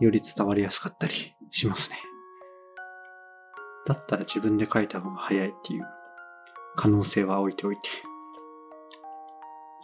[0.00, 1.14] より伝わりやすかったり
[1.50, 1.96] しますね。
[3.86, 5.86] だったら自分で書いた方が早いっていう
[6.76, 7.88] 可能性は置いておいて。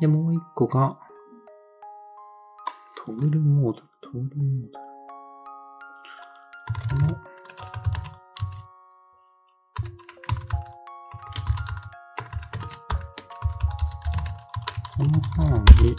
[0.00, 0.98] で、もう一個が、
[3.06, 4.72] トグルモード、トグルモー
[7.00, 7.06] ド。
[7.06, 7.27] この
[14.98, 15.10] この
[15.46, 15.94] 範囲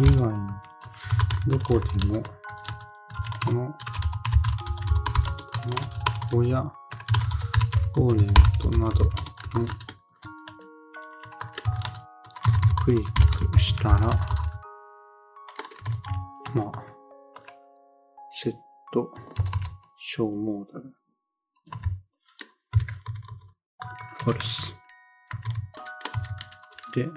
[0.00, 0.46] 以外の
[1.48, 2.22] どこでも、
[3.44, 3.74] この、こ
[6.32, 6.62] の親、
[7.92, 8.28] コーネン
[8.60, 9.10] トなどの
[12.84, 13.98] クリックしたら、
[16.54, 16.84] まあ、
[18.40, 18.54] セッ
[18.92, 19.12] ト、
[19.98, 20.94] 小モーダル、
[24.22, 24.76] フォルス。
[26.94, 27.08] で、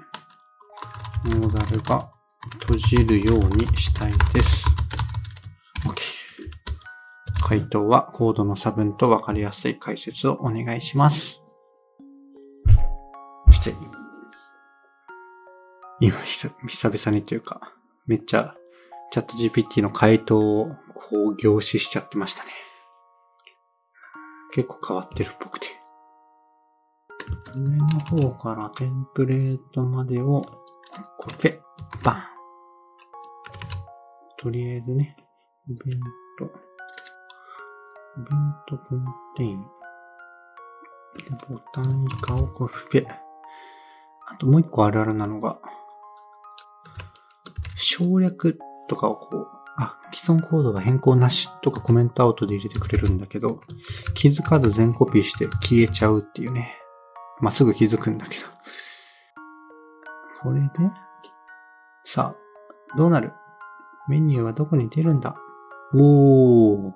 [1.24, 2.10] モーダルが
[2.60, 4.66] 閉じるようにしたいです。
[5.86, 7.44] OK。
[7.44, 11.42] 回答はコードの差分とわかりやすい解説をお願いします。
[13.52, 13.74] して、
[16.00, 17.60] 今久々にというか、
[18.06, 18.56] めっちゃ
[19.12, 22.50] チャット GPT の回答をこう凝視しちゃってましたね。
[24.52, 25.66] 結構変わってるっぽくて。
[27.54, 30.42] 上の方からテンプレートまでを
[31.18, 31.60] コペ、
[32.02, 32.22] バン。
[34.36, 35.16] とりあえずね、
[35.68, 36.00] イベン
[36.38, 36.48] ト、イ
[38.18, 39.04] ベントコン
[39.36, 39.62] テイン。
[39.62, 43.06] で、ボタン以下をコピペ。
[44.26, 45.58] あともう一個あるあるなのが、
[47.76, 53.60] 省略とかをこう、あ、既存コードが変更なしとかコメントアウトで入れてくれるんだけど、
[54.14, 56.76] 気づかず全コピーして消えちゃうっていうね。
[57.40, 58.46] まあ、すぐ気づくんだけど。
[60.42, 60.68] これで、
[62.04, 63.32] さあ、どうなる？
[64.08, 65.36] メニューはどこに出るんだ？
[65.94, 66.92] おー。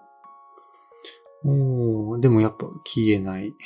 [1.44, 3.54] おー、でもやっぱ消えない。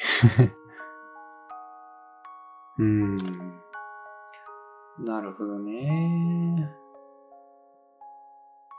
[2.78, 3.16] うーん。
[4.99, 6.76] なるほどね。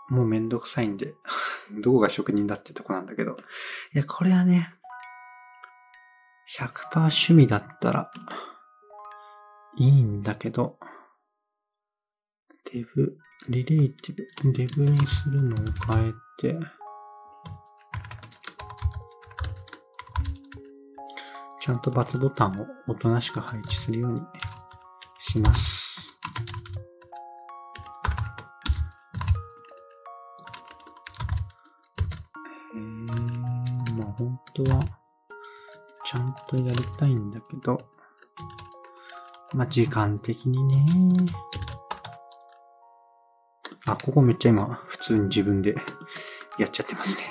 [0.10, 1.16] もうめんどくさいんで、
[1.82, 3.38] どこが職人だってとこなんだけど。
[3.94, 4.76] いや、これはね、
[6.60, 8.12] 100%趣味だったら、
[9.78, 10.78] いいんだけど、
[12.74, 13.18] デブ、
[13.50, 15.58] リレーティブ、デブにするのを
[15.94, 16.58] 変えて、
[21.60, 24.22] ちゃんと×ボタンをおとなしく配置するように
[25.20, 26.16] します。
[32.74, 34.86] えー、まあ本当は、
[36.06, 37.82] ちゃんとやりたいんだけど、
[39.56, 40.86] まあ時間的にね。
[43.94, 45.76] あ、ここめっちゃ今、普通に自分で
[46.58, 47.24] やっちゃってますね。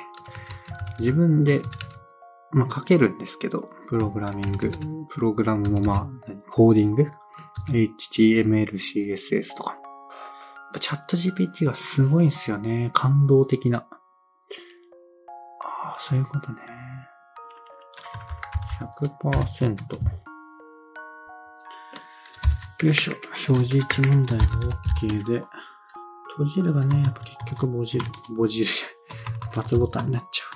[0.99, 1.63] 自分で、
[2.53, 4.71] まあ書けるんですけど、プログラミング、
[5.09, 6.09] プログラムのまあ、
[6.51, 7.07] コーディング
[7.69, 9.77] ?HTML、CSS とか。
[10.79, 12.91] チャット GPT がすごいんですよね。
[12.95, 13.87] 感動的な。
[15.61, 16.59] ああ、そういうことね。
[18.81, 20.21] 100%。
[22.83, 23.13] よいしょ。
[23.49, 24.45] 表示位置問題が
[25.03, 25.45] OK で。
[26.41, 29.65] 閉じるがね、やっぱ結局ぼじる、ぼじるじゃん。
[29.65, 30.49] ×ボタンになっちゃう。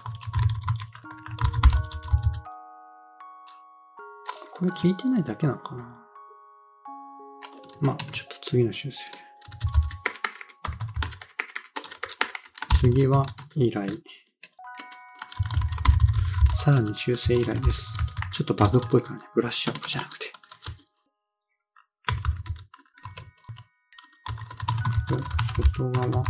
[4.51, 5.85] これ聞いてないだけなのかな？
[7.83, 8.97] まあ、ちょっと次の修正。
[12.81, 13.23] 次は
[13.55, 13.87] 依頼。
[16.65, 17.93] さらに修正依頼です。
[18.33, 20.33] ちょっとバグっぽいからね、ブラッシュアップじゃなくて。
[25.63, 26.25] 外側。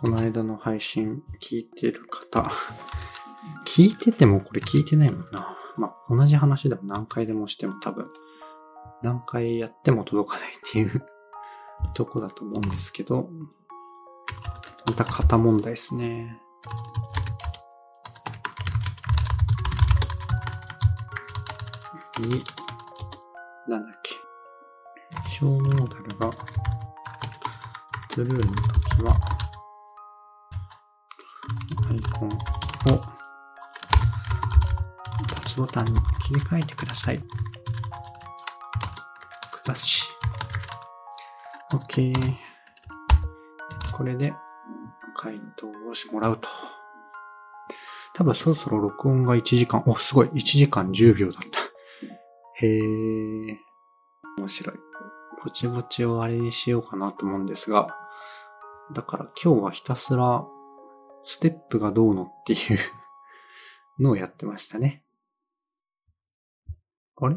[0.00, 2.50] この間の配信聞いてる方。
[3.66, 5.54] 聞いててもこれ聞いてないもんな。
[5.76, 8.08] まあ、同じ話でも何回でもしても多分、
[9.02, 11.06] 何回やっても届かないっていう
[11.92, 13.28] とこだと思うんですけど、
[14.86, 16.40] また型問題ですね。
[22.28, 22.42] に、
[23.68, 24.14] なんだっけ？
[25.28, 26.30] 小モーダルが、
[28.10, 29.14] トゥルーの時は、
[31.90, 32.32] アイコンを、
[35.18, 37.18] バツボタンに切り替えてください。
[37.18, 37.24] く
[39.64, 40.04] だし。
[41.72, 42.12] OK。
[43.92, 44.32] これで、
[45.14, 46.48] 回答をしてもらうと。
[48.14, 51.61] 多分そろそろ録音が1時間、お、すごい、1時間10秒だった。
[52.62, 53.58] へえ。
[54.38, 54.76] 面白い。
[55.44, 57.96] ぼちぼち終わりにしようかなと思うんですが、
[58.92, 60.44] だから今日はひたすら、
[61.24, 62.78] ステップがどうのっていう
[63.98, 65.04] のをやってましたね。
[67.16, 67.36] あれ？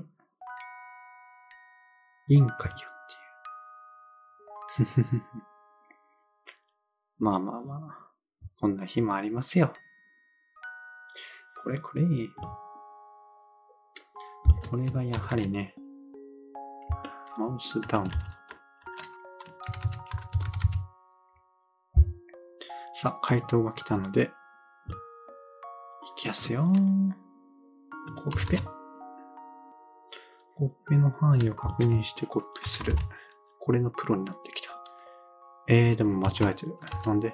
[2.27, 2.77] いいんかいよ
[4.83, 5.21] っていう。
[7.19, 8.11] まあまあまあ、
[8.59, 9.73] こんな日もありますよ。
[11.63, 12.03] これこれ。
[14.75, 15.73] これがやはりね、
[17.37, 18.05] マウスダウン。
[22.93, 24.27] さあ、回答が来たので、い
[26.17, 26.65] きやすよ。
[28.21, 28.57] コピペ。
[30.57, 32.95] コピペの範囲を確認してコピペする。
[33.61, 34.71] これのプロになってきた。
[35.69, 36.75] えー、でも間違えてる。
[37.05, 37.33] なんで？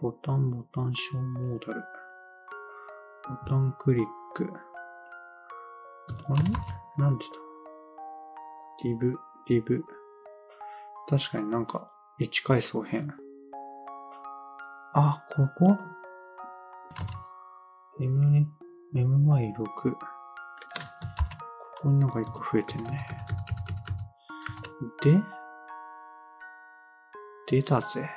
[0.00, 1.82] ボタン、ボタン、小モーダル。
[3.28, 4.52] ボタンクリック。
[6.28, 7.30] あれなんでだ
[8.84, 9.84] リブ、リブ。
[11.08, 11.90] 確かになんか、
[12.20, 13.12] 1階層変。
[14.94, 15.76] あ、ここ
[18.00, 18.46] ?M、
[18.94, 19.92] MY6。
[19.92, 19.98] こ
[21.82, 23.06] こになんか一個増えてんね。
[25.02, 25.22] で、
[27.48, 28.08] 出たぜ。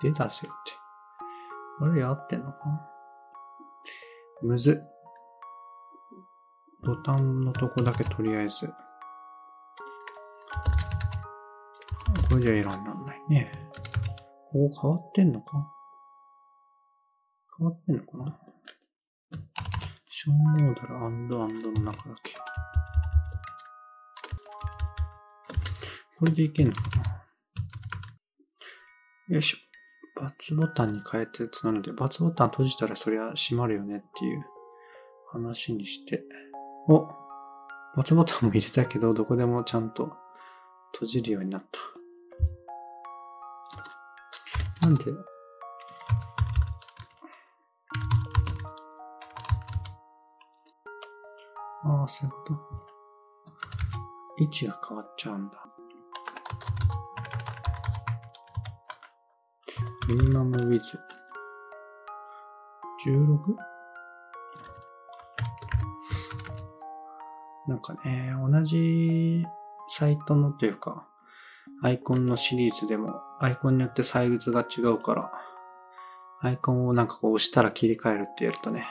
[0.00, 0.48] 出たぜって。
[1.80, 2.58] あれ合ってんのか？
[4.42, 4.82] むず。
[6.84, 8.66] ボタンのとこだけとりあえず。
[12.28, 13.52] これじゃエラーになんないね。
[14.50, 15.72] ここ変わってんのか？
[17.56, 18.36] 変わってんのかな？
[20.10, 22.34] ショーモーダルアンドの中だけ。
[26.18, 26.80] これでいけんのか
[29.28, 29.34] な？
[29.34, 29.58] よいしょ。
[30.20, 34.44] バツボタンに変えてつなので、バツボタン閉じたらそりゃ閉まるよねっていう
[35.30, 36.24] 話にして。
[36.88, 37.08] お
[37.96, 40.12] バツボタンも入れたけど、どこでもちゃんと
[40.92, 41.64] 閉じるようになっ
[44.80, 44.86] た。
[44.86, 45.04] なんで、
[51.84, 52.54] ああ、そういうこと？
[54.38, 55.64] 位置が変わっちゃうんだ。
[60.08, 60.98] ミニマムウィズ。
[63.06, 63.71] 16?
[67.72, 69.46] なんかね、同じ
[69.88, 71.06] サイトのというか、
[71.82, 75.32] アイコンのシリーズでも、アイコンによってサイズが違うから、
[76.42, 78.86] アイコンをなんかこう押したら切り替えるってやるとね、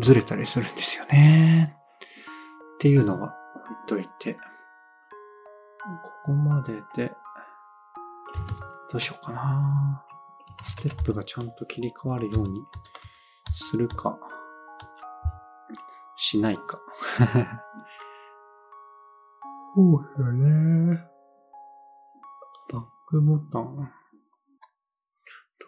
[0.00, 1.76] ずれたりするんですよね。
[2.76, 3.34] っていうのは
[3.88, 4.40] 置いといて、こ
[6.26, 7.12] こまでで、
[8.92, 10.04] どうしようかな。
[10.64, 12.62] ステップがちゃんと切り替わるように
[13.52, 14.20] するか、
[16.28, 16.80] しないか。
[19.76, 20.98] そうだね。
[22.72, 23.92] バックボタン。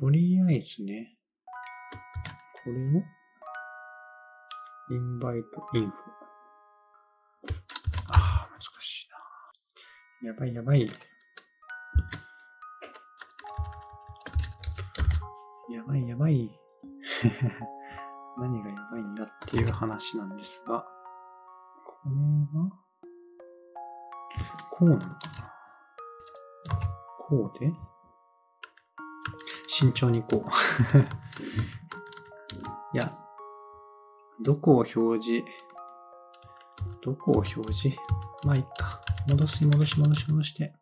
[0.01, 1.17] とりあえずね、
[2.65, 3.03] これを、
[4.91, 5.97] インバイトインフォ。
[8.15, 9.09] ああ、難しい
[10.25, 10.33] な。
[10.33, 10.89] やばいやばい。
[15.71, 16.51] やばいやばい。
[18.39, 20.87] 何がやばいんだっていう話なんですが、
[21.85, 22.13] これ
[22.59, 22.71] は、
[24.71, 25.19] こうなのかな？
[27.19, 27.73] こうで？
[29.67, 30.49] 慎重にこう。
[32.95, 33.13] いや、
[34.41, 35.45] どこを表示、
[37.03, 37.97] どこを表示？
[38.45, 39.01] まあ、いっか。
[39.29, 40.75] 戻し、戻し、戻し、戻して。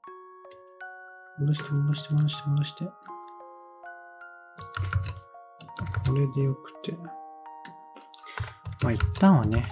[1.39, 2.85] 戻して、戻して、戻して、戻して。
[2.85, 2.93] こ
[6.15, 6.97] れでよくて。
[8.83, 9.63] まあ、一旦はね、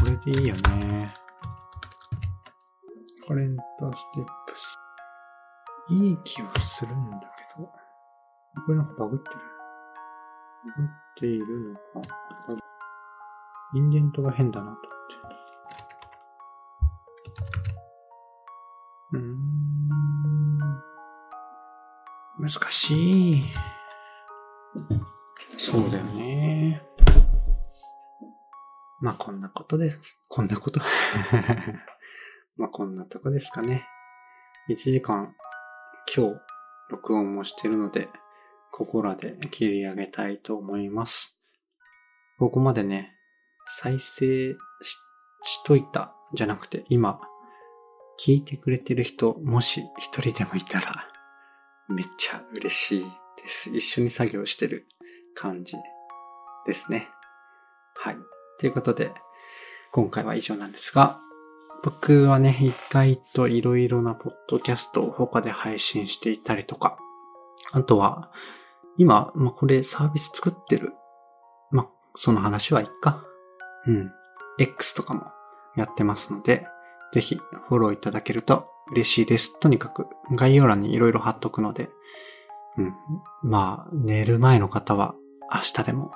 [0.00, 1.14] これでいいよね。
[3.26, 4.78] カレントステップス。
[5.90, 7.20] いい気はするんだ
[7.56, 7.66] けど。
[8.66, 9.36] これなんかバグってる。
[10.66, 12.08] バグっているのか。
[13.74, 14.88] インデントが変だなと思って。
[19.12, 19.64] うーん。
[22.38, 23.44] 難しい。
[25.56, 26.82] そうだよね。
[29.00, 30.20] まあこんなことです。
[30.28, 30.80] こんなこと？
[32.56, 33.86] まあこんなとこですかね。
[34.68, 35.34] 1時間
[36.14, 36.34] 今日
[36.90, 38.08] 録音もしてるので、
[38.72, 41.36] ここらで切り上げたいと思います。
[42.38, 43.14] ここまでね、
[43.66, 44.56] 再生し
[45.46, 47.20] しといたじゃなくて今、
[48.24, 51.06] 聞いてくれてる人、もし一人でもいたら、
[51.88, 53.04] めっちゃ嬉しい
[53.42, 53.70] です。
[53.76, 54.86] 一緒に作業してる
[55.34, 55.74] 感じ
[56.66, 57.08] ですね。
[57.94, 58.16] はい。
[58.58, 59.12] ということで、
[59.92, 61.20] 今回は以上なんですが、
[61.82, 66.96] 僕はね、一回といろいろなポッドキャストを他で配信していたりとか、
[67.72, 68.30] あとは、
[68.96, 70.92] 今、まあ、これサービス作ってる。
[71.70, 73.24] まあ、その話はいっか。
[73.86, 74.10] うん。
[74.58, 75.24] X とかも
[75.76, 76.66] やってますので、
[77.12, 77.36] ぜひ
[77.68, 79.58] フォローいただけると嬉しいです。
[79.58, 81.90] とにかく概要欄にいろいろ貼っとくので、
[82.78, 82.94] うん。
[83.42, 85.14] まあ、寝る前の方は
[85.54, 86.10] 明日でも、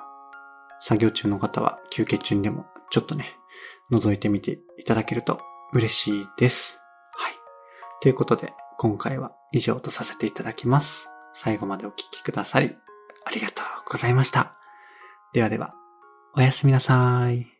[0.81, 3.37] 作業中の方は休憩中にでも、ちょっとね、
[3.89, 5.39] 覗いてみていただけると
[5.71, 6.81] 嬉しいです。
[7.13, 7.33] はい。
[8.01, 11.09] ということで、今回は以上とさせていただきます。
[11.33, 12.75] 最後までお聴きくださり、
[13.25, 14.57] ありがとうございました。
[15.31, 15.73] ではでは、
[16.35, 17.58] おやすみなさい。